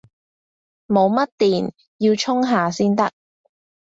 [0.87, 3.11] 冇乜電，要充下先得